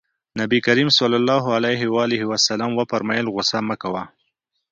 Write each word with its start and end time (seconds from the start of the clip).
نبي 0.39 0.59
کريم 0.65 0.89
ص 0.97 0.97
وفرمايل 2.77 3.25
غوسه 3.33 3.59
مه 3.67 3.75
کوه. 3.81 4.03